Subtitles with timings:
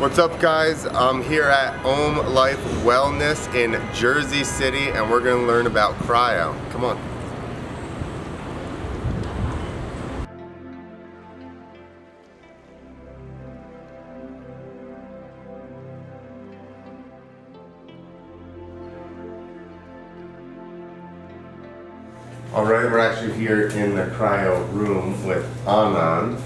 [0.00, 0.86] What's up, guys?
[0.86, 6.56] I'm here at Om Life Wellness in Jersey City, and we're gonna learn about cryo.
[6.70, 6.98] Come on.
[22.54, 26.40] All right, we're actually here in the cryo room with Anand.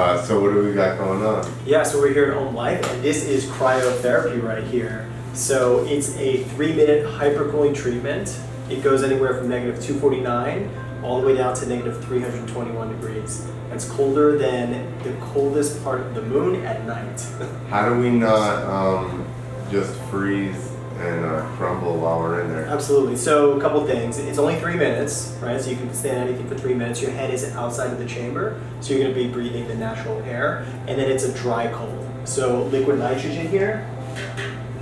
[0.00, 1.46] Uh, so what do we got going on?
[1.66, 5.06] Yeah, so we're here at Om Life, and this is cryotherapy right here.
[5.34, 8.34] So it's a three-minute hypercooling treatment.
[8.70, 10.70] It goes anywhere from negative 249
[11.04, 13.46] all the way down to negative 321 degrees.
[13.72, 17.20] It's colder than the coldest part of the moon at night.
[17.68, 19.28] How do we not um,
[19.70, 20.69] just freeze
[21.00, 22.66] and uh, crumble while we're in there?
[22.66, 23.16] Absolutely.
[23.16, 24.18] So a couple things.
[24.18, 25.60] It's only three minutes, right?
[25.60, 27.00] So you can stand anything for three minutes.
[27.00, 30.20] Your head isn't outside of the chamber, so you're going to be breathing the natural
[30.22, 32.06] air, and then it's a dry cold.
[32.24, 33.88] So liquid nitrogen here,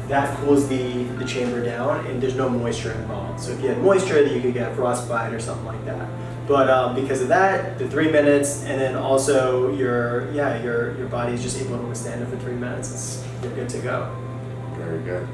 [0.09, 3.41] that cools the, the chamber down, and there's no moisture involved.
[3.41, 6.09] So if you had moisture, then you could get frostbite or something like that.
[6.49, 11.07] But um, because of that, the three minutes, and then also your yeah your your
[11.09, 12.91] body is just able to withstand it for three minutes.
[12.91, 14.17] It's, you're good to go.
[14.79, 15.29] Very good.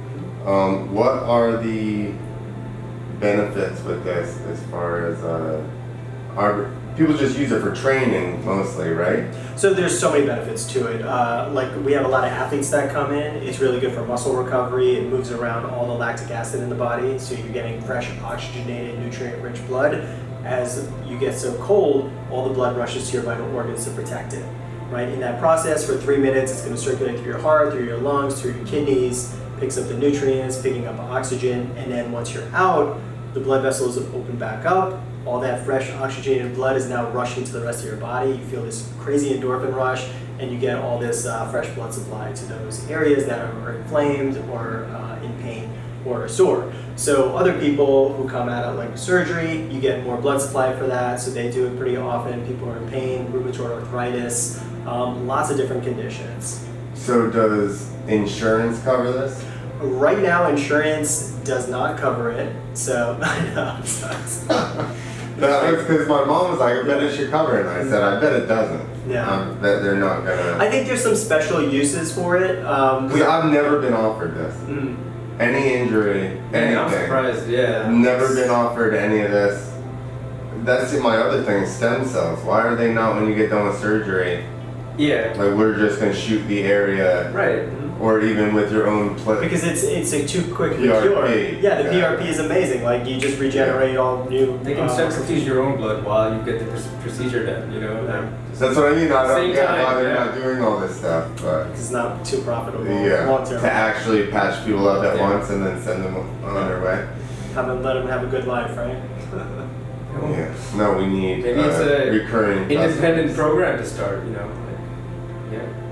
[0.45, 2.13] Um, what are the
[3.19, 5.67] benefits with this as far as uh,
[6.37, 9.33] are people just use it for training mostly, right?
[9.57, 11.03] So there's so many benefits to it.
[11.03, 13.37] Uh, like we have a lot of athletes that come in.
[13.43, 14.97] It's really good for muscle recovery.
[14.97, 18.99] It moves around all the lactic acid in the body, so you're getting fresh, oxygenated,
[18.99, 19.95] nutrient-rich blood.
[20.45, 24.35] As you get so cold, all the blood rushes to your vital organs to protect
[24.35, 24.45] it.
[24.91, 27.87] Right in that process, for three minutes, it's going to circulate through your heart, through
[27.87, 32.33] your lungs, through your kidneys, picks up the nutrients, picking up oxygen, and then once
[32.33, 33.01] you're out,
[33.33, 35.01] the blood vessels open back up.
[35.27, 38.31] All that fresh oxygenated blood is now rushing to the rest of your body.
[38.31, 40.07] You feel this crazy endorphin rush,
[40.39, 44.37] and you get all this uh, fresh blood supply to those areas that are inflamed
[44.51, 45.71] or uh, in pain
[46.05, 46.73] or sore.
[46.97, 50.87] So other people who come out of like surgery, you get more blood supply for
[50.87, 51.21] that.
[51.21, 52.47] So they do it pretty often.
[52.47, 56.67] People are in pain, rheumatoid arthritis, um, lots of different conditions.
[57.05, 59.45] So does insurance cover this?
[59.79, 62.57] Right now, insurance does not cover it.
[62.73, 63.77] So I know.
[63.79, 64.39] it sucks.
[64.39, 67.67] That because my mom was like, I bet it should cover it.
[67.67, 69.11] And I said, I bet it doesn't.
[69.11, 69.31] Yeah.
[69.31, 70.57] Um, that they're not gonna.
[70.59, 72.65] I think there's some special uses for it.
[72.65, 74.57] Um, Because I've never been offered this.
[74.63, 74.97] Mm.
[75.39, 77.51] Any injury, Man, I'm surprised.
[77.51, 77.91] Yeah.
[77.91, 79.71] Never been offered any of this.
[80.63, 82.43] That's my other thing, stem cells.
[82.45, 84.47] Why are they not when you get done with surgery?
[84.97, 85.29] Yeah.
[85.37, 87.69] Like we're just gonna shoot the area, Right.
[88.01, 91.29] or even with your own pla because it's it's a too quick PRP, cure.
[91.61, 92.15] Yeah, the yeah.
[92.17, 92.85] PRP is amazing.
[92.85, 94.59] Like you just regenerate all new.
[94.63, 97.73] They can uh, centrifuge your own blood while you get the pr- procedure done.
[97.73, 98.05] You know.
[98.05, 98.21] Yeah.
[98.21, 99.11] Like, That's what I mean.
[99.11, 102.87] I don't get why they're not doing all this stuff, but It's not too profitable
[102.87, 103.61] yeah, long term.
[103.61, 105.29] to actually patch people up at Yeah.
[105.35, 107.05] once and then send them on their way.
[107.55, 108.95] Have them let them have a good life, right?
[109.33, 110.53] you know, Yeah.
[110.77, 113.35] No, we need Maybe uh, it's a recurring Independent customers.
[113.37, 114.25] program to start.
[114.25, 114.49] You know.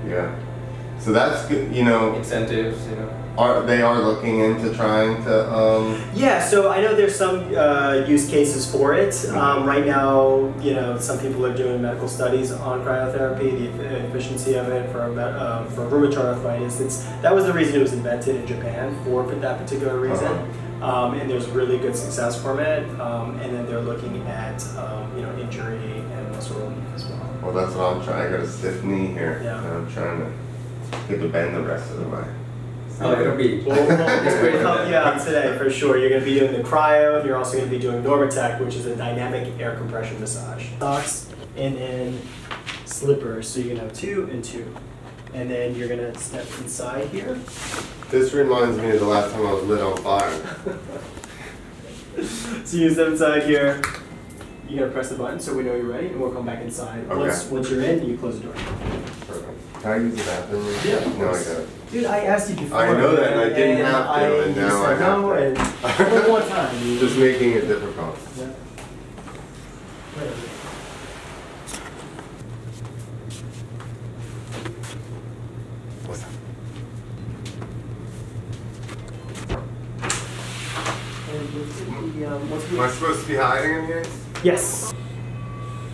[0.03, 0.35] Like, yeah.
[0.35, 0.99] Yeah.
[0.99, 1.75] So that's good.
[1.75, 2.87] You know, Incentives.
[2.87, 3.09] You know.
[3.37, 8.05] are they are looking into trying to um, Yeah, so I know there's some uh,
[8.07, 9.09] use cases for it.
[9.09, 9.37] Mm-hmm.
[9.37, 14.53] Um, right now, you know, some people are doing medical studies on cryotherapy, the efficiency
[14.53, 16.79] of it for uh, for rheumatoid arthritis.
[16.79, 20.27] It's that was the reason it was invented in Japan for that particular reason.
[20.27, 20.59] Uh-huh.
[20.83, 22.83] Um, and there's really good success from it.
[22.99, 26.72] Um, and then they're looking at um, you know injury and muscle relief as
[27.43, 27.53] well.
[27.53, 28.27] Well, that's what I'm trying.
[28.27, 29.63] I got a stiff knee here, Yeah.
[29.63, 30.31] and I'm trying to
[31.07, 32.23] get the bend the rest of the way.
[33.01, 33.59] Oh, it'll be.
[33.61, 35.97] We'll, we'll, It's great we'll help for you out today for sure.
[35.97, 38.59] You're going to be doing the cryo, and you're also going to be doing Normatec,
[38.63, 40.67] which is a dynamic air compression massage.
[40.79, 42.19] Socks and then
[42.85, 44.73] slippers, so you're going to have two and two.
[45.33, 47.33] And then you're going to step inside here.
[48.09, 50.57] This reminds me of the last time I was lit on fire.
[52.63, 53.81] So you step inside here.
[54.73, 56.63] You're going to press the button so we know you're ready, and we'll come back
[56.63, 57.05] inside.
[57.05, 57.15] Okay.
[57.15, 58.53] Once, once you're in, and you close the door.
[58.55, 59.81] Perfect.
[59.83, 60.65] Can I use the bathroom?
[60.65, 60.75] room?
[60.83, 61.47] Yeah, of No, I course.
[61.47, 61.91] got it.
[61.91, 62.77] Dude, I asked you before.
[62.79, 65.21] I know that, and I didn't have to, I, and you now I said have
[65.21, 65.45] no, to.
[65.45, 65.57] and
[66.23, 66.87] one more time.
[66.87, 68.17] you- Just making it difficult.
[68.35, 68.45] Yeah.
[70.15, 70.49] Whatever.
[76.07, 76.29] What's up?
[81.29, 81.79] And what's
[82.15, 84.03] the, um, what's Am I the, supposed to be hiding in here?
[84.43, 84.93] Yes.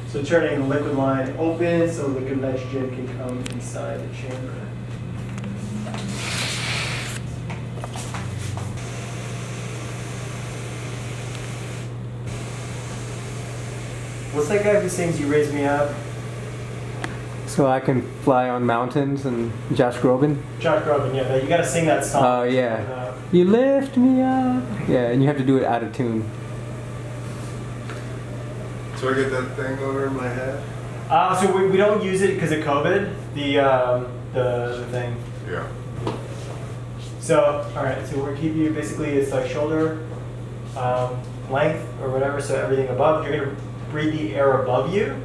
[0.07, 4.53] So turning the liquid line open so liquid nitrogen can come inside the chamber.
[14.33, 15.89] What's that guy who sings "You Raise Me Up"?
[17.47, 20.37] So I can fly on mountains and Josh Groban.
[20.59, 22.23] Josh Groban, yeah, but you gotta sing that song.
[22.23, 22.75] Oh yeah.
[22.75, 24.63] Uh, You lift me up.
[24.87, 26.29] Yeah, and you have to do it out of tune.
[28.99, 30.61] So I get that thing over in my head?
[31.09, 35.15] Uh, so we, we don't use it because of COVID, the, um, the, the thing.
[35.49, 35.65] Yeah.
[37.21, 40.05] So, all right, so we're going keeping you, basically, it's like shoulder
[40.75, 41.17] um,
[41.49, 43.25] length or whatever, so everything above.
[43.25, 43.57] You're gonna
[43.89, 45.15] breathe the air above you.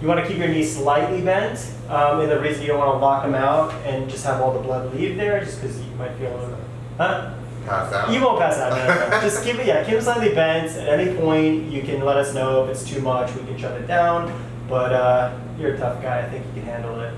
[0.00, 1.58] You wanna keep your knees slightly bent,
[1.90, 4.60] um, and the reason you don't wanna lock them out and just have all the
[4.60, 6.58] blood leave there, just because you might feel a little,
[6.96, 7.34] huh?
[7.66, 8.12] Pass out?
[8.12, 8.70] You won't pass out.
[8.70, 9.20] No, no, no.
[9.20, 9.66] Just keep it.
[9.66, 10.70] Yeah, keep it slightly bent.
[10.76, 13.34] At any point, you can let us know if it's too much.
[13.34, 14.32] We can shut it down.
[14.68, 16.20] But uh, you're a tough guy.
[16.20, 17.12] I think you can handle it.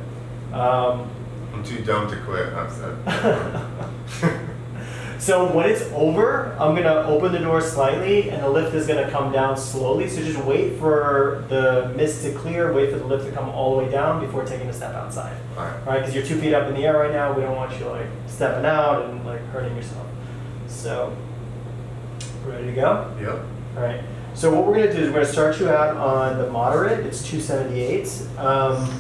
[0.55, 1.11] Um,
[1.53, 2.97] I'm too dumb to quit, I've said.
[5.21, 9.11] so when it's over, I'm gonna open the door slightly, and the lift is gonna
[9.11, 10.09] come down slowly.
[10.09, 12.73] So just wait for the mist to clear.
[12.73, 15.37] Wait for the lift to come all the way down before taking a step outside.
[15.57, 15.81] Alright.
[15.81, 16.01] All right?
[16.01, 17.33] Because you're two feet up in the air right now.
[17.33, 20.07] We don't want you like stepping out and like hurting yourself.
[20.73, 21.15] So,
[22.45, 23.15] ready to go?
[23.21, 23.45] Yep.
[23.77, 24.03] All right.
[24.35, 27.07] So what we're gonna do is we're gonna start you out on the moderate.
[27.07, 28.09] It's 278.
[28.39, 28.91] Um,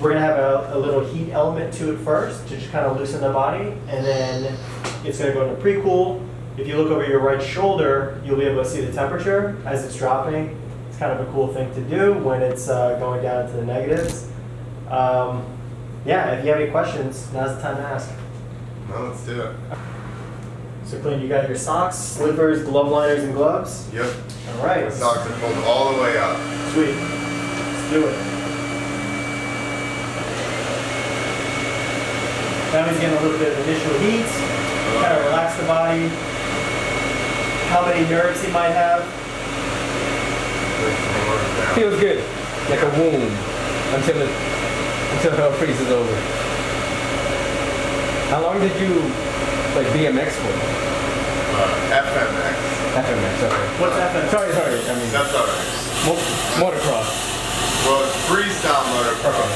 [0.00, 2.96] we're gonna have a, a little heat element to it first to just kind of
[2.96, 4.56] loosen the body, and then
[5.04, 6.24] it's gonna go into pre-cool.
[6.56, 9.84] If you look over your right shoulder, you'll be able to see the temperature as
[9.84, 10.58] it's dropping.
[10.88, 13.64] It's kind of a cool thing to do when it's uh, going down to the
[13.64, 14.30] negatives.
[14.88, 15.44] Um,
[16.06, 16.30] yeah.
[16.36, 18.10] If you have any questions, now's the time to ask.
[18.88, 19.56] No, let's do it.
[20.86, 23.92] So, Clean, you got your socks, slippers, glove liners, and gloves.
[23.92, 24.06] Yep.
[24.50, 24.84] All right.
[24.84, 26.36] The socks are pulled all the way up.
[26.72, 26.94] Sweet.
[26.94, 28.16] Let's do it.
[32.72, 34.26] Now he's getting a little bit of initial heat.
[35.02, 36.06] Kind of relax the body.
[37.74, 39.02] How many nerves he might have.
[41.74, 42.22] Feels good,
[42.70, 43.32] like a womb,
[43.96, 44.30] until it
[45.16, 46.14] until hell freezes over.
[48.30, 49.02] How long did you
[49.76, 50.52] like BMX for?
[51.56, 52.56] Uh, FMX.
[52.96, 53.34] FMX.
[53.44, 53.64] Okay.
[53.80, 54.08] What's that?
[54.32, 54.80] Sorry, sorry.
[54.88, 55.68] I mean, That's alright.
[56.08, 56.24] mo-
[56.56, 57.12] motocross.
[57.84, 59.52] Well, it's freestyle motocross,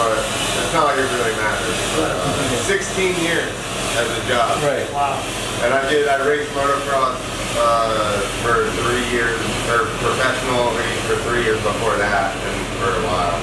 [0.00, 1.76] but it's not like it really matters.
[2.00, 3.52] But, uh, 16 years
[4.00, 4.58] as a job.
[4.64, 4.88] Right.
[4.96, 5.20] Wow.
[5.62, 7.20] And I did, I raced motocross
[7.60, 9.36] uh, for three years,
[9.68, 13.36] or professionally for three years before that, and for a while.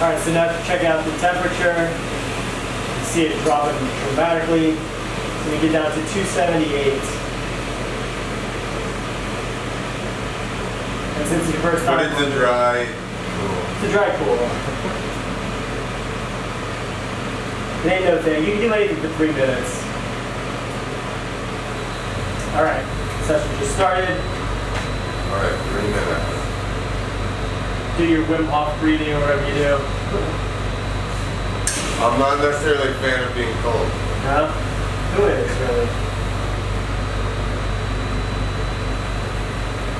[0.00, 1.90] All right, so now check out the temperature.
[3.10, 3.76] You see it dropping
[4.06, 4.76] dramatically.
[4.76, 6.94] So we get down to 278.
[11.18, 12.86] And since it's your first time, But it's a dry
[13.34, 13.58] pool.
[13.74, 14.38] It's a dry pool.
[17.82, 18.44] It ain't no thing.
[18.44, 19.82] You can do anything for three minutes.
[22.54, 22.86] All right,
[23.26, 24.06] session just started.
[24.06, 26.30] All right, three minutes.
[27.98, 30.46] Do your Wim Hof breathing or whatever you do.
[32.00, 33.76] I'm not necessarily a fan of being cold.
[34.24, 34.46] No?
[34.48, 35.88] Who is really?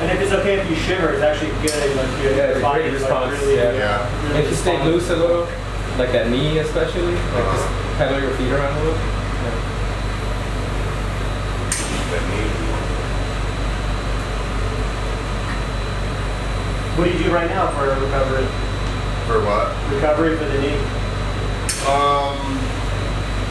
[0.00, 1.94] And if it's okay if you shiver, it's actually good.
[1.94, 3.72] Like your Yeah, it's a body great is, like, response, really, yeah.
[3.74, 4.28] Yeah.
[4.28, 5.44] really If you stay loose a little,
[5.98, 7.98] like that knee especially, like just uh-huh.
[7.98, 8.96] pedal your feet around a little.
[8.96, 9.60] Yeah.
[12.08, 12.48] That need.
[16.96, 18.48] What do you do right now for recovery?
[19.28, 19.68] For what?
[19.92, 20.80] Recovery for the knee.
[21.90, 22.38] Um,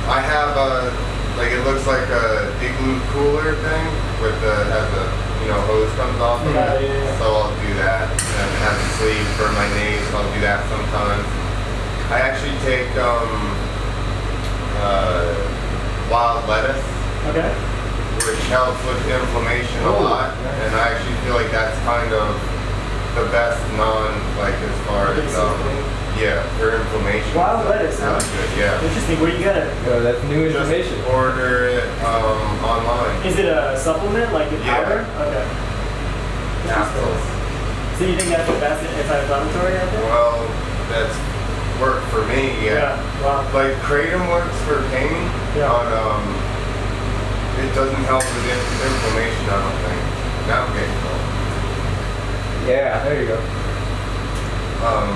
[0.07, 0.89] I have a
[1.37, 3.85] like it looks like a igloo cooler thing
[4.23, 5.05] with the has a
[5.43, 6.87] you know hose comes off of Yeah, it.
[6.87, 7.19] yeah, yeah.
[7.19, 8.07] So I'll do that.
[8.07, 10.03] And it has a sleeve for my knees.
[10.11, 11.25] So I'll do that sometimes.
[12.11, 13.29] I actually take um
[14.79, 15.35] uh,
[16.09, 16.79] wild lettuce,
[17.27, 17.51] Okay.
[18.23, 20.55] which helps with inflammation a Oh, lot, nice.
[20.63, 22.39] and I actually feel like that's kind of
[23.19, 25.59] the best non like as far as um
[26.17, 27.35] yeah for inflammation.
[27.35, 28.17] Wild lettuce, huh?
[28.17, 28.49] That's good.
[28.57, 28.81] Yeah.
[28.81, 29.19] Interesting.
[29.19, 29.69] Where you get it?
[29.85, 30.97] So that's new information.
[31.13, 33.15] Order it um, online.
[33.27, 34.83] Is it a supplement like your Yeah.
[34.83, 35.01] powder?
[35.27, 35.45] Okay.
[36.67, 37.21] Capsules.
[37.97, 40.03] So you think that's the best anti-inflammatory out there?
[40.07, 40.39] Well,
[40.87, 41.15] that's
[41.81, 42.55] worked for me.
[42.63, 42.95] Yeah.
[43.23, 43.43] Wow.
[43.53, 45.11] Like kratom works for pain,
[45.55, 45.67] Yeah.
[45.67, 46.23] but um,
[47.59, 49.43] it doesn't help with in- inflammation.
[49.51, 50.01] I don't think.
[50.47, 51.23] Now I'm getting cold.
[52.67, 53.39] Yeah, there you go.
[54.85, 55.09] Um,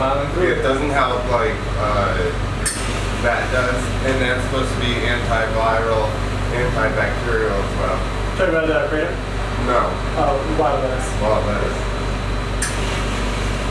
[0.00, 0.62] Smiling through it it.
[0.64, 2.16] doesn't help like uh,
[3.20, 3.76] that does,
[4.08, 6.08] and that's supposed to be antiviral,
[6.56, 8.00] antibacterial as well.
[8.40, 9.12] Talk about uh, kratom.
[9.68, 11.04] No, Oh, wild lettuce.
[11.20, 11.76] well that is.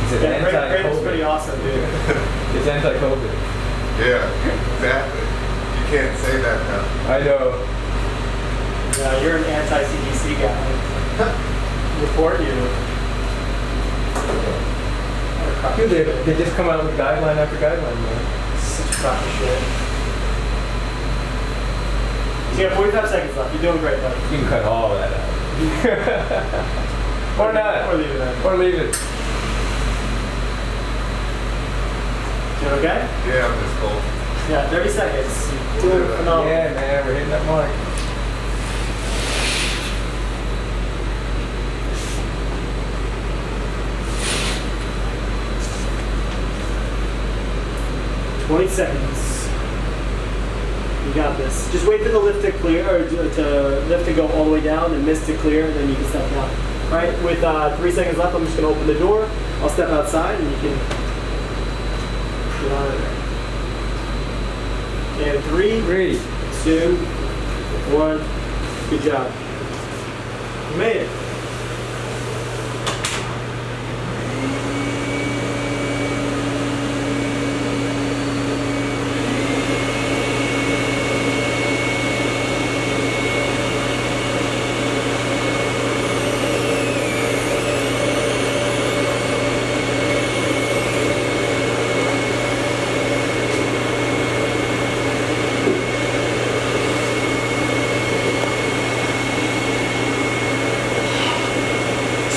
[0.06, 1.82] It's an Yeah, kra- kratom's pretty awesome, dude.
[2.54, 3.34] It's anti-COVID.
[3.98, 4.22] Yeah,
[4.78, 5.26] exactly.
[5.26, 6.86] You can't say that though.
[7.10, 7.58] I know.
[9.02, 10.62] Yeah, you're an anti-CDC guy.
[12.06, 12.70] Report you.
[15.60, 18.60] Crock Dude, they, they just come out with guideline after guideline, man.
[18.60, 19.60] Such a crock of shit.
[22.58, 23.54] You got 45 seconds left.
[23.54, 24.20] You're doing great, buddy.
[24.32, 25.40] You can cut all of that out.
[27.40, 27.88] or not.
[27.88, 27.98] Or not.
[27.98, 28.46] leave it in.
[28.46, 28.96] Or leave it.
[32.60, 33.08] You okay?
[33.28, 34.04] Yeah, I'm just cold.
[34.50, 35.84] Yeah, 30 seconds.
[35.84, 36.52] You're doing phenomenal.
[36.52, 37.89] Yeah, man, we're hitting that mark.
[48.70, 49.48] Twenty seconds.
[51.08, 51.72] You got this.
[51.72, 54.52] Just wait for the lift to clear, or to, to lift to go all the
[54.52, 56.50] way down, and mist to clear, and then you can step down.
[56.86, 57.24] All right.
[57.24, 59.28] With uh, three seconds left, I'm just gonna open the door.
[59.62, 60.78] I'll step outside, and you can
[62.62, 63.02] get out of
[65.18, 65.34] there.
[65.34, 66.20] And three, Three.
[66.64, 66.96] two,
[67.98, 68.22] one.
[68.90, 69.32] Good job.
[70.72, 71.10] You made it.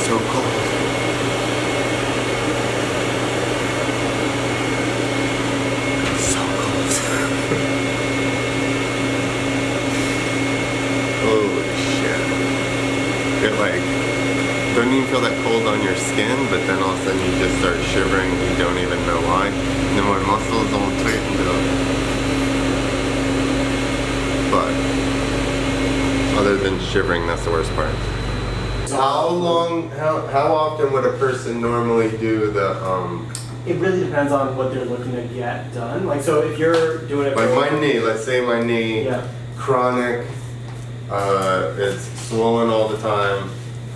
[0.05, 0.45] So cold.
[6.19, 6.89] So cold.
[11.23, 12.23] Holy shit.
[13.45, 13.85] It like
[14.75, 17.39] don't even feel that cold on your skin, but then all of a sudden you
[17.39, 18.31] just start shivering.
[18.51, 19.47] You don't even know why.
[19.49, 21.63] And then my muscles all tightened up.
[24.51, 24.73] But
[26.41, 27.95] other than shivering, that's the worst part.
[28.91, 29.89] How long?
[30.33, 33.31] How often would a person normally do the um?
[33.67, 36.07] It really depends on what they're looking to get done.
[36.07, 38.01] Like, so if you're doing it Like for- my knee.
[38.01, 39.05] Let's say my knee.
[39.05, 39.29] Yeah.
[39.59, 40.27] Chronic.
[41.11, 43.51] Uh, it's swollen all the time.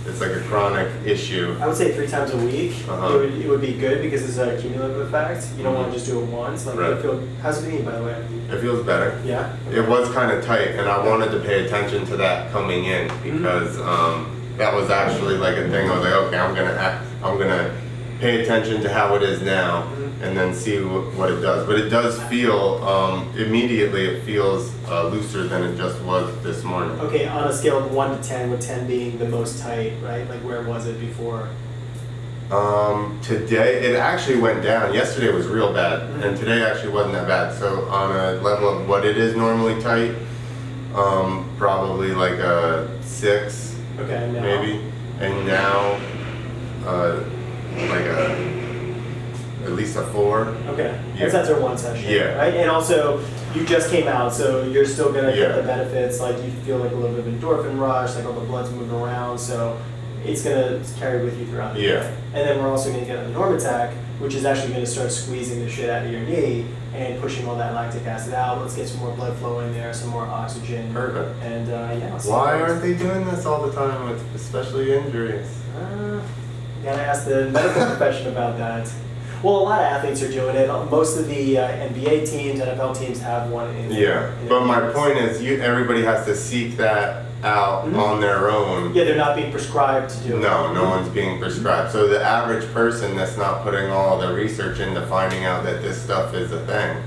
[0.05, 1.57] It's like a chronic issue.
[1.59, 2.71] I would say three times a week.
[2.87, 3.15] Uh-huh.
[3.15, 5.47] It, would, it would be good because it's a cumulative effect.
[5.57, 6.65] You don't want to just do it once.
[6.67, 6.93] Like, Right.
[6.93, 8.13] I feel, how's it knee, by the way?
[8.49, 9.19] It feels better.
[9.25, 9.53] Yeah.
[9.71, 13.07] It was kind of tight, and I wanted to pay attention to that coming in
[13.23, 15.89] because um, that was actually like a thing.
[15.89, 17.75] I was like, okay, I'm gonna act, I'm gonna
[18.19, 19.87] pay attention to how it is now,
[20.21, 21.67] and then see wh- what it does.
[21.67, 24.05] But it does feel um, immediately.
[24.07, 26.99] It feels uh, looser than it just was this morning.
[27.01, 30.27] Okay, on a scale of one to ten, with ten being the most tight, right?
[30.27, 31.49] Like, where was it before?
[32.49, 34.93] Um, today it actually went down.
[34.93, 37.53] Yesterday was real bad, and today actually wasn't that bad.
[37.59, 40.15] So on a level of what it is normally tight,
[40.95, 43.66] um, probably like a six.
[43.99, 44.41] Okay, now.
[44.41, 44.81] maybe,
[45.19, 45.99] and now,
[46.85, 47.19] uh,
[47.89, 48.93] like a,
[49.65, 50.41] at least a four.
[50.69, 51.27] Okay, Yeah.
[51.27, 52.09] that's after one session.
[52.09, 52.37] Yeah.
[52.37, 53.19] Right, and also
[53.55, 56.19] you just came out, so you're still gonna get the benefits.
[56.21, 58.91] Like you feel like a little bit of endorphin rush, like all the blood's moving
[58.95, 59.77] around, so
[60.27, 61.99] it's gonna carry with you throughout the Yeah.
[62.01, 62.13] day.
[62.33, 65.69] And then we're also gonna get an Normatec, which is actually gonna start squeezing the
[65.69, 68.59] shit out of your knee and pushing all that lactic acid out.
[68.61, 70.91] Let's get some more blood flow in there, some more oxygen.
[70.93, 71.41] Perfect.
[71.43, 72.09] And uh, yeah.
[72.11, 75.47] let's Why aren't they doing this all the time with especially injuries?
[75.79, 76.19] uh,
[76.83, 78.91] gotta ask the medical profession about that.
[79.43, 80.67] Well, a lot of athletes are doing it.
[80.89, 83.91] Most of the uh, NBA teams, NFL teams have one in.
[83.91, 87.97] Yeah, in but my point is, you everybody has to seek that out Mhm.
[87.99, 88.93] on their own.
[88.93, 90.41] Yeah, they're not being prescribed to do it.
[90.41, 91.91] No, no one's being prescribed.
[91.91, 96.01] So the average person that's not putting all the research into finding out that this
[96.01, 96.97] stuff is a thing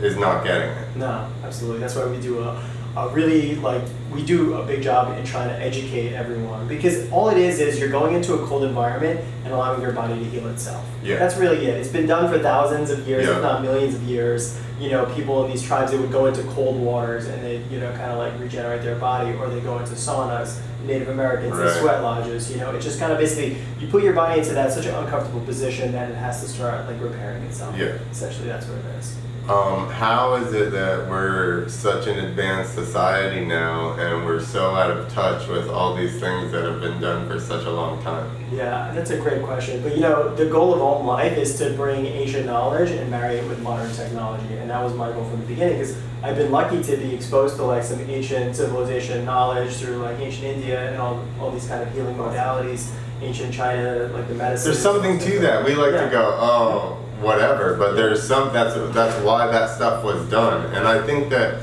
[0.00, 0.96] is not getting it.
[0.96, 1.80] No, absolutely.
[1.80, 2.56] That's why we do a,
[3.00, 3.82] a really like
[4.16, 7.78] we do a big job in trying to educate everyone because all it is is
[7.78, 10.82] you're going into a cold environment and allowing your body to heal itself.
[11.02, 11.18] Yeah.
[11.18, 11.74] That's really it.
[11.76, 13.36] It's been done for thousands of years, Yeah.
[13.36, 14.58] if not millions of years.
[14.80, 17.78] You know, people in these tribes they would go into cold waters and they you
[17.78, 20.58] know kind of like regenerate their body, or they go into saunas.
[20.86, 21.70] Native Americans Right.
[21.80, 22.50] sweat lodges.
[22.52, 24.94] You know, it just kind of basically you put your body into that such an
[24.94, 27.76] uncomfortable position that it has to start like repairing itself.
[27.76, 27.94] Yeah.
[28.12, 29.16] Essentially, that's what it is.
[29.48, 34.90] Um, how is it that we're such an advanced society now and we're so out
[34.90, 38.28] of touch with all these things that have been done for such a long time?
[38.50, 39.84] Yeah, that's a great question.
[39.84, 43.36] But you know, the goal of Om Life is to bring ancient knowledge and marry
[43.36, 45.78] it with modern technology, and that was my goal from the beginning.
[45.78, 50.18] Because I've been lucky to be exposed to like some ancient civilization knowledge through like
[50.18, 52.90] ancient India and all, all these kind of healing modalities,
[53.22, 54.72] ancient China, like the medicine.
[54.72, 55.64] There's something to that.
[55.64, 56.04] We like Yeah.
[56.06, 60.72] to go, oh, whatever, but there's some that's that's why that stuff was done.
[60.74, 61.62] And I think that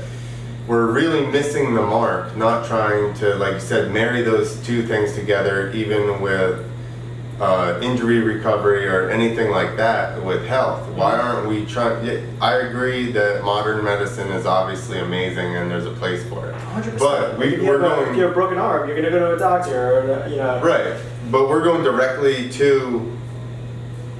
[0.66, 5.14] we're really missing the mark, not trying to, like you said, marry those two things
[5.14, 6.64] together, even with
[7.40, 10.88] uh, injury recovery or anything like that with health.
[10.90, 12.06] Why aren't we trying?
[12.06, 16.54] Yeah, I agree that modern medicine is obviously amazing and there's a place for it.
[16.54, 16.98] 100%.
[16.98, 18.96] But we, if you we're have a- going If you have a broken arm, you're
[18.96, 20.60] gonna go to a doctor, or you know.
[20.62, 20.96] right,
[21.30, 23.12] but we're going directly to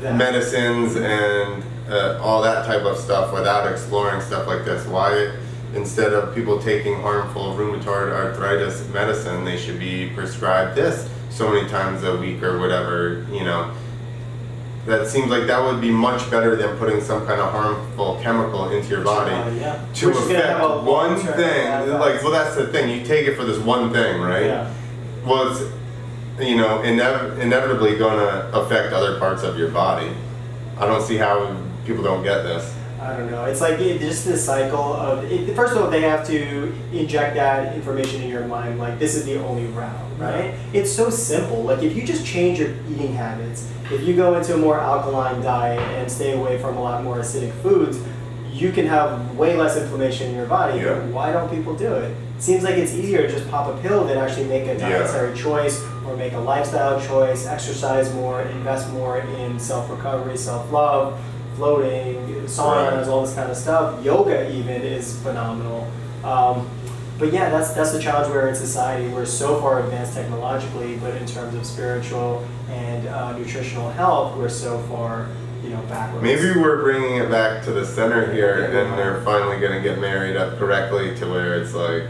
[0.05, 0.17] that.
[0.17, 4.87] medicines and uh, all that type of stuff without exploring stuff like this.
[4.87, 5.33] Why,
[5.75, 11.69] instead of people taking harmful rheumatoid arthritis medicine, they should be prescribed this so many
[11.69, 13.75] times a week or whatever, you know.
[14.87, 18.69] That seems like that would be much better than putting some kind of harmful chemical
[18.69, 19.83] into your body yeah.
[19.95, 21.91] to Which is gonna have affect one thing.
[21.91, 22.91] Like, well, that's the thing.
[22.91, 24.45] You take it for this one thing, right?
[24.45, 24.71] Yeah.
[25.25, 25.73] was
[26.41, 30.11] you know inev- inevitably going to affect other parts of your body
[30.79, 33.45] i don't see how people don't get this I don't know.
[33.45, 37.35] It's like it, just this cycle of it, first of all, they have to inject
[37.35, 38.79] that information in your mind.
[38.79, 40.55] Like this is the only route, right?
[40.73, 41.65] It's so simple.
[41.65, 45.43] Like if you just change your eating habits, if you go into a more alkaline
[45.43, 48.01] diet and stay away from a lot more acidic foods,
[48.51, 50.79] you can have way less inflammation in your body.
[50.81, 51.05] Yeah.
[51.09, 52.17] Why don't people do it?
[52.39, 54.99] Seems like it's easier to just pop a pill than actually make a Yeah.
[54.99, 60.71] dietary choice or make a lifestyle choice, exercise more, invest more in self recovery, self
[60.73, 61.15] love,
[61.57, 63.09] floating, saunas, Right.
[63.09, 63.95] all this kind of stuff.
[64.03, 65.87] Yoga even is phenomenal.
[66.25, 66.67] Um,
[67.19, 69.07] but yeah, that's that's the challenge we're in society.
[69.09, 74.49] We're so far advanced technologically, but in terms of spiritual and uh, nutritional health, we're
[74.49, 75.27] so far,
[75.63, 76.23] you know, backwards.
[76.25, 80.01] maybe we're bringing it back to the center here and they're finally going to get
[80.01, 82.03] married up correctly to where it's like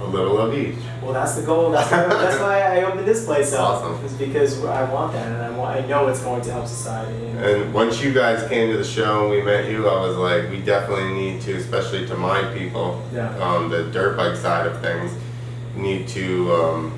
[0.00, 1.70] a little of each Well, that's the goal.
[1.72, 3.82] That's why, that's why I opened this place up.
[3.82, 4.04] Awesome.
[4.04, 5.76] Is because I want that, and I want.
[5.82, 7.26] I know it's going to help society.
[7.26, 10.16] And, and once you guys came to the show and we met you i was
[10.16, 13.28] like we definitely need to especially to my people Yeah.
[13.38, 15.12] um, the dirt bike side of things
[15.74, 16.92] need to um,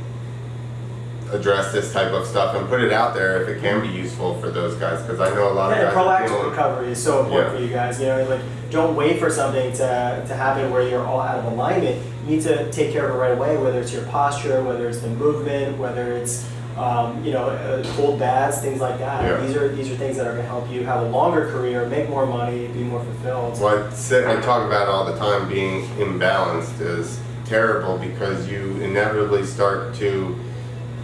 [1.32, 4.40] address this type of stuff and put it out there if it can be useful
[4.40, 7.02] for those guys because i know a lot yeah, of guys are proactive recovery is
[7.02, 7.56] so important Yeah.
[7.58, 8.00] for you guys.
[8.00, 11.52] You know, like don't wait for something to, to happen where you're all out of
[11.52, 12.00] alignment.
[12.25, 13.56] You need to take care of it right away.
[13.56, 18.19] Whether it's your posture, whether it's the movement, whether it's um, you know uh, cold
[18.19, 19.25] baths, things like that.
[19.25, 19.45] Yeah.
[19.47, 21.86] These are these are things that are going to help you have a longer career,
[21.86, 23.60] make more money, be more fulfilled.
[23.60, 28.76] Well, I, sit, I talk about all the time being imbalanced is terrible because you
[28.80, 30.38] inevitably start to,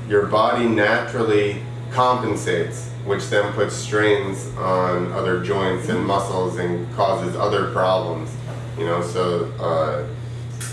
[0.08, 7.36] your body naturally compensates, which then puts strains on other joints and muscles and causes
[7.36, 8.34] other problems.
[8.78, 10.06] You know, so uh,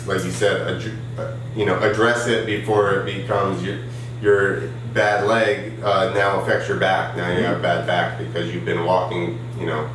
[0.05, 3.79] like you said, ad- uh, you know, address it before it becomes your
[4.21, 7.17] your bad leg uh, now affects your back.
[7.17, 9.89] Now you have bad back because you've been walking, you know,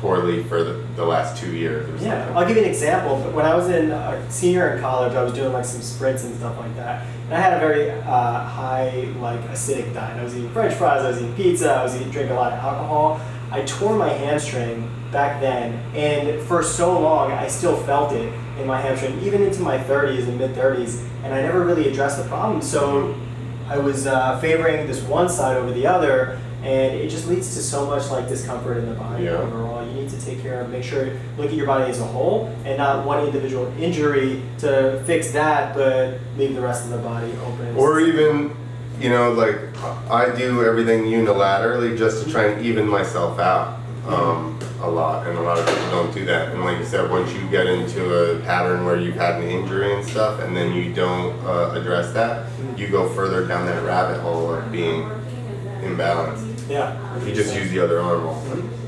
[0.00, 2.36] poorly for the, the last two years or Yeah, something.
[2.36, 3.20] I'll give you an example.
[3.22, 6.24] But When I was in uh, senior in college, I was doing like some sprints
[6.24, 7.06] and stuff like that.
[7.26, 10.18] And I had a very uh, high like acidic diet.
[10.18, 12.52] I was eating French fries, I was eating pizza, I was eating drinking a lot
[12.52, 13.20] of alcohol.
[13.52, 18.66] I tore my hamstring back then, and for so long I still felt it in
[18.66, 22.28] my hamstring, even into my 30s and mid 30s, and I never really addressed the
[22.28, 22.62] problem.
[22.62, 23.14] So
[23.68, 27.60] I was uh, favoring this one side over the other, and it just leads to
[27.62, 29.30] so much like discomfort in the body Yeah.
[29.32, 29.79] overall.
[29.90, 32.46] You need to take care of, make sure, look at your body as a whole,
[32.64, 37.32] and not one individual injury to fix that, but leave the rest of the body
[37.44, 37.76] open.
[37.76, 38.54] Or even,
[39.00, 39.58] you know, like
[40.10, 45.36] I do everything unilaterally just to try and even myself out um, a lot, and
[45.38, 46.52] a lot of people don't do that.
[46.52, 49.92] And like you said, once you get into a pattern where you've had an injury
[49.94, 54.20] and stuff, and then you don't uh, address that, you go further down that rabbit
[54.20, 55.02] hole of being
[55.82, 56.46] imbalanced.
[56.68, 56.96] yeah.
[57.24, 58.70] You just use the other arm all the time.
[58.70, 58.79] Yeah.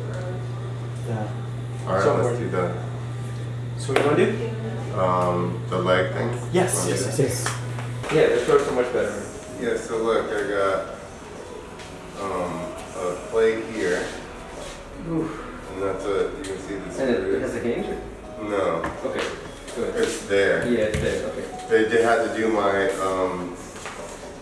[1.87, 2.73] All right, So let's do the
[3.79, 4.99] So what do you want to do?
[5.01, 6.31] um, the leg thing.
[6.53, 6.75] Yes.
[6.77, 7.17] Wanna do Yes.
[7.17, 7.23] that?
[7.23, 7.45] Yes.
[7.47, 8.13] yes.
[8.13, 9.23] Yeah, the shorts are much better.
[9.61, 10.89] Yeah, so look, I got
[12.21, 12.53] um,
[12.99, 14.05] a plate here,
[15.07, 17.87] and that's a, you can see the And it, it has a hinge?
[18.43, 19.25] No, Okay,
[19.77, 19.95] good.
[19.97, 20.67] it's there.
[20.69, 21.45] Yeah, it's there, okay.
[21.71, 23.57] They did have to do my um,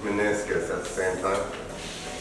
[0.03, 1.43] meniscus at the same time.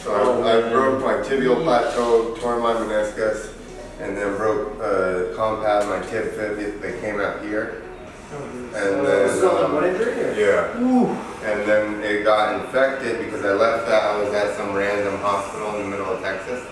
[0.04, 3.49] So Oh, I, I broke my tibial plateau, tore my meniscus,
[4.00, 6.80] and then broke uh, compound my tib fib.
[6.80, 7.82] They came out here,
[8.74, 10.12] and then So, um, what injury?
[10.24, 10.80] or- yeah.
[10.80, 11.06] Ooh.
[11.44, 14.02] And then it got infected because I left that.
[14.02, 16.62] I was at some random hospital in the middle of Texas.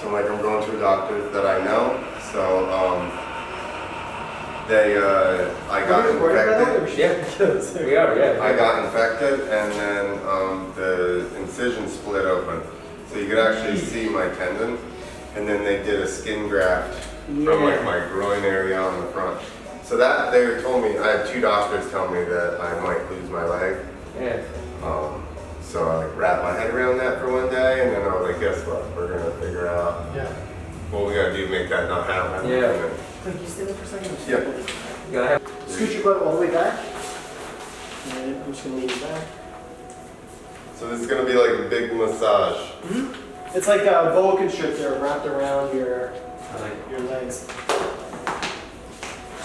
[0.00, 1.98] So I'm like, I'm going to a doctor that I know.
[2.32, 3.10] So um,
[4.68, 7.64] they, uh, I got Are we recording, by the way, or infected.
[7.64, 8.40] should- We are, yeah.
[8.42, 12.62] I got infected, and then um, the incision split open.
[13.10, 14.78] So you could actually see my tendon.
[15.36, 19.40] And then they did a skin graft from like my groin area on the front.
[19.84, 23.28] So that they told me I had two doctors tell me that I might lose
[23.30, 23.76] my leg.
[24.18, 24.42] Yeah.
[24.82, 25.22] Um,
[25.62, 28.30] So I like wrapped my head around that for one day, and then I was
[28.30, 28.82] like, guess what?
[28.96, 30.28] We're gonna figure out Yeah.
[30.90, 32.48] what we gotta do to make that not happen.
[32.48, 32.56] Yeah.
[32.70, 32.90] And then-
[33.24, 34.16] Can you stay there for a second?
[34.28, 34.38] Yeah.
[34.38, 35.42] You gotta have.
[35.66, 36.78] Scoot your butt all the way back.
[38.14, 39.22] And I'm just gonna lean you back.
[40.78, 42.70] So this is gonna be like a big massage.
[43.56, 46.12] It's like a boa constrictor wrapped around your
[46.52, 46.90] I like.
[46.90, 47.46] your legs.
[47.46, 47.52] Do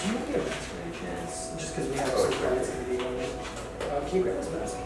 [0.06, 1.52] you want to get a mask for any chance?
[1.56, 2.40] Just because we have Oh, some sure.
[2.42, 3.16] clients that need one.
[3.90, 4.76] Uh, can you grab this mask?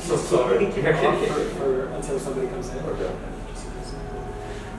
[0.00, 0.58] So You sorry.
[0.58, 2.78] can keep it off for, for, until somebody comes in.
[2.78, 3.14] Okay.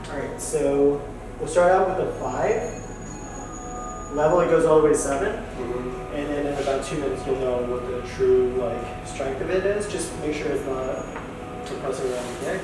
[0.09, 1.01] Alright, so
[1.39, 2.84] we'll start out with a five.
[4.15, 5.34] Level it goes all the way to seven.
[5.34, 6.15] Mm-hmm.
[6.15, 9.65] And then in about two minutes you'll know what the true like strength of it
[9.65, 9.88] is.
[9.91, 11.04] Just make sure it's not
[11.65, 12.62] compressing around the neck.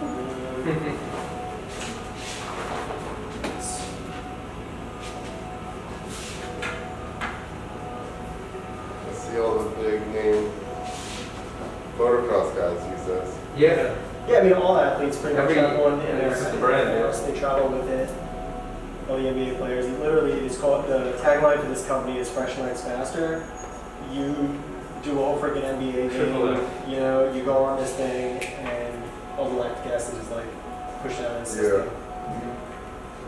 [0.00, 0.98] Um,
[7.90, 10.50] I see all the big name
[11.98, 13.38] motocross guys use this.
[13.56, 13.94] Yeah.
[14.28, 16.54] Yeah, I mean, all athletes pretty much Every- have one in yeah, their it's just
[16.54, 17.06] a brand, yeah.
[17.06, 17.20] house.
[17.20, 18.08] They travel with it.
[19.08, 19.84] All the NBA players.
[19.84, 23.46] It literally is called the tagline for this company is "Fresh Legs Faster."
[24.10, 24.58] You
[25.02, 26.66] do a whole freaking NBA Triple game.
[26.88, 29.02] You know, you go on this thing, and
[29.36, 30.46] all the lactic acid is like
[31.02, 31.90] pushed out of the system.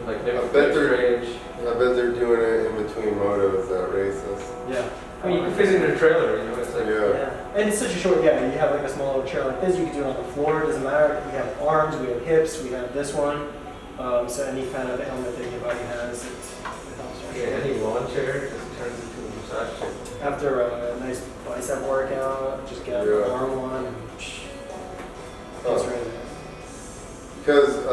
[0.07, 1.37] Like I bet they're- range.
[1.61, 4.51] I bet they're doing it in between motos at races.
[4.71, 4.89] Yeah.
[5.23, 6.39] I mean, you can fit it in a trailer.
[6.39, 6.87] You know, it's like.
[6.87, 7.09] Yeah.
[7.09, 8.23] Yeah, and it's such a short.
[8.23, 9.77] Yeah, you have like a small little chair like this.
[9.77, 10.63] You can do it on the floor.
[10.63, 11.23] It doesn't matter.
[11.27, 11.97] We have arms.
[11.97, 12.63] We have hips.
[12.63, 13.49] We have this one.
[13.99, 16.33] Um, so any kind of ailment that your body has, it,
[17.47, 19.91] it Yeah, any lawn chair just turns into a massage chair.
[20.23, 23.33] After a nice bicep workout, just get a the Yeah.
[23.33, 24.47] arm one and psh,
[25.63, 25.71] Huh.
[25.75, 26.03] right there.
[27.41, 27.86] Because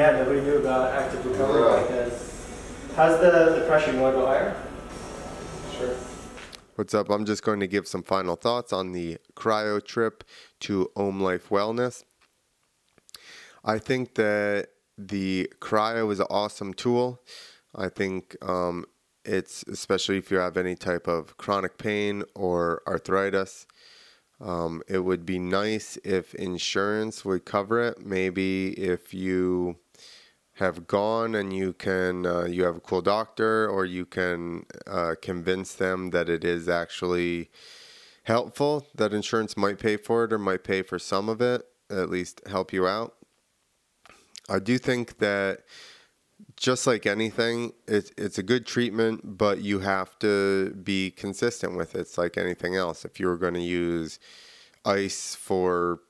[0.00, 1.76] yeah, nobody knew about active recovery No.
[1.76, 2.10] back then.
[2.96, 3.92] How's the, the pressure?
[3.92, 4.56] You want to go higher?
[5.76, 5.94] Sure.
[6.76, 7.10] What's up?
[7.10, 10.24] I'm just going to give some final thoughts on the cryo trip
[10.60, 12.04] to Om Life Wellness.
[13.62, 17.20] I think that the cryo is an awesome tool.
[17.74, 18.86] I think um,
[19.26, 23.66] it's especially if you have any type of chronic pain or arthritis.
[24.40, 28.00] Um, it would be nice if insurance would cover it.
[28.00, 29.76] Maybe if you
[30.60, 35.14] have gone and you can uh, you have a cool doctor or you can uh,
[35.20, 37.50] convince them that it is actually
[38.24, 42.08] helpful that insurance might pay for it or might pay for some of it at
[42.08, 43.16] least help you out.
[44.48, 45.60] I do think that
[46.56, 51.94] just like anything it's, it's a good treatment but you have to be consistent with
[51.94, 53.04] it it's like anything else.
[53.04, 54.18] If you were going to use
[54.84, 56.00] ice for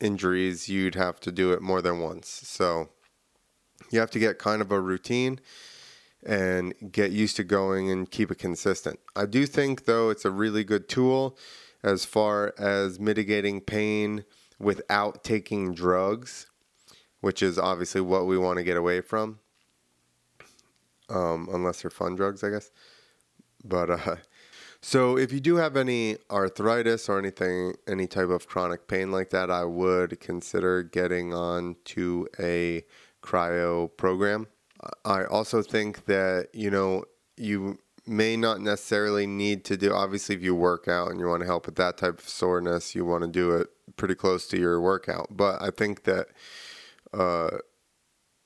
[0.00, 2.28] injuries you'd have to do it more than once.
[2.28, 2.88] So
[3.90, 5.40] you have to get kind of a routine
[6.24, 8.98] and get used to going and keep it consistent.
[9.14, 11.38] I do think, though, it's a really good tool
[11.82, 14.24] as far as mitigating pain
[14.58, 16.46] without taking drugs,
[17.20, 19.38] which is obviously what we want to get away from,
[21.08, 22.70] um, unless they're fun drugs, I guess.
[23.64, 24.16] But uh,
[24.80, 29.30] so if you do have any arthritis or anything, any type of chronic pain like
[29.30, 32.84] that, I would consider getting on to a
[33.22, 34.46] cryo program.
[35.04, 37.04] I also think that, you know,
[37.36, 41.40] you may not necessarily need to do, obviously, if you work out and you want
[41.40, 44.58] to help with that type of soreness, you want to do it pretty close to
[44.58, 45.28] your workout.
[45.30, 46.28] But I think that,
[47.12, 47.58] uh,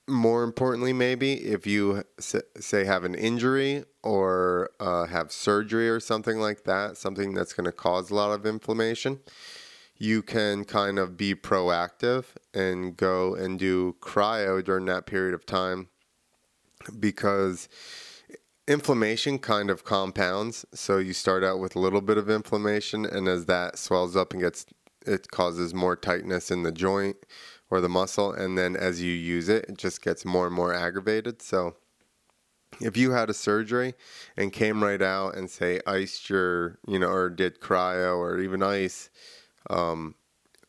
[0.08, 6.38] more importantly, maybe if you say have an injury or uh, have surgery or something
[6.38, 9.20] like that, something that's going to cause a lot of inflammation,
[9.96, 12.24] you can kind of be proactive
[12.54, 15.88] and go and do cryo during that period of time
[16.98, 17.68] because
[18.68, 20.64] inflammation kind of compounds.
[20.74, 24.32] So you start out with a little bit of inflammation, and as that swells up
[24.32, 24.66] and gets,
[25.06, 27.16] it causes more tightness in the joint
[27.70, 30.74] or the muscle, and then as you use it, it just gets more and more
[30.74, 31.42] aggravated.
[31.42, 31.76] So
[32.80, 33.94] if you had a surgery
[34.36, 38.62] and came right out and say iced your, you know, or did cryo or even
[38.62, 39.10] ice,
[39.70, 40.14] um,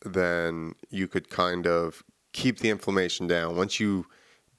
[0.03, 3.55] then you could kind of keep the inflammation down.
[3.55, 4.05] Once you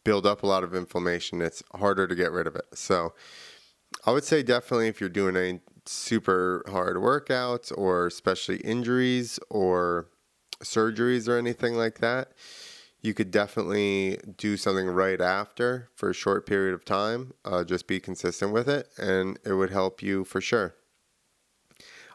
[0.05, 2.67] build up a lot of inflammation, it's harder to get rid of it.
[2.75, 3.15] So
[4.07, 10.09] I would say definitely if you're doing any super hard workouts or especially injuries or
[10.63, 12.33] surgeries or anything like that,
[13.03, 17.33] you could definitely do something right after for a short period of time.
[17.45, 20.75] Uh, just be consistent with it, and it would help you for sure.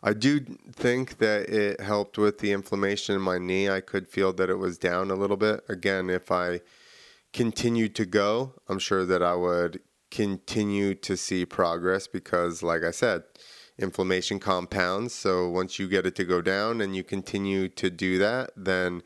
[0.01, 3.69] I do think that it helped with the inflammation in my knee.
[3.69, 5.61] I could feel that it was down a little bit.
[5.67, 6.61] Again, if I
[7.33, 12.91] continued to go, I'm sure that I would continue to see progress because, like I
[12.91, 13.23] said,
[13.77, 15.13] inflammation compounds.
[15.13, 19.03] So once you get it to go down and you continue to do that, then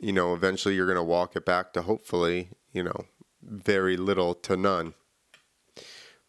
[0.00, 3.04] you know, eventually you're going to walk it back to hopefully, you know,
[3.42, 4.94] very little to none.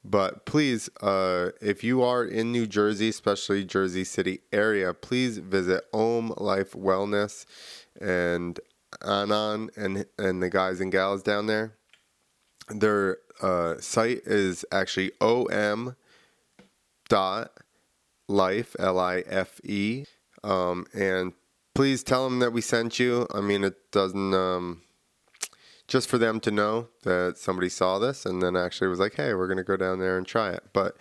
[0.06, 5.86] But please, uh, if you are in New Jersey, especially Jersey City area, please visit
[5.94, 7.46] Om Life Wellness
[8.02, 8.60] and
[9.02, 11.74] Anand and and the guys and gals down there.
[12.70, 15.96] Their uh, site is actually om
[17.10, 17.52] dot
[18.28, 20.06] life l i f e
[20.44, 21.34] um, and
[21.74, 23.28] please tell them that we sent you.
[23.34, 24.83] I mean, it doesn't, um,
[25.94, 29.36] just for them to know that somebody saw this and then actually was like, hey,
[29.36, 30.64] we're going to go down there and try it.
[30.74, 30.98] But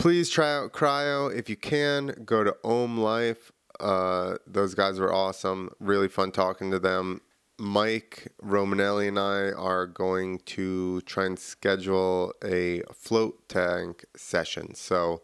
[0.00, 2.08] please try out Cryo if you can.
[2.24, 3.52] Go to Om Life.
[3.78, 5.70] Uh, those guys were awesome.
[5.78, 7.20] Really fun talking to them.
[7.56, 14.74] Mike Romanelli and I are going to try and schedule a float tank session.
[14.74, 15.22] So,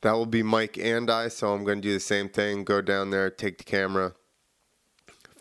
[0.00, 1.28] that will be Mike and I.
[1.28, 2.64] So I'm going to do the same thing.
[2.64, 4.14] Go down there, take the camera,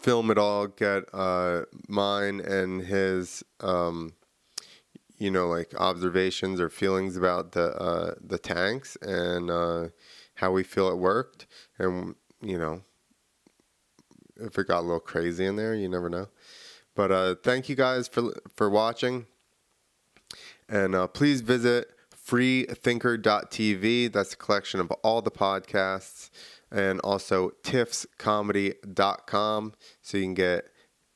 [0.03, 4.13] film it all, get uh, mine and his, um,
[5.17, 9.87] you know, like observations or feelings about the uh, the tanks and uh,
[10.35, 11.47] how we feel it worked,
[11.79, 12.81] and you know,
[14.35, 16.27] if it got a little crazy in there, you never know.
[16.95, 19.25] But uh, thank you guys for for watching,
[20.67, 24.11] and uh, please visit freethinker.tv.
[24.11, 26.29] That's a collection of all the podcasts.
[26.71, 29.73] And also tiffscomedy.com.
[30.03, 30.65] So you can get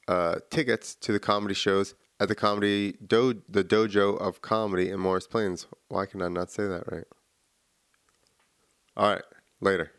[0.08, 5.00] uh, tickets to the comedy shows at the comedy do- the dojo of comedy in
[5.00, 5.67] Morris Plains.
[5.89, 7.06] Why can I not say that right?
[8.95, 9.23] All right,
[9.62, 9.91] later.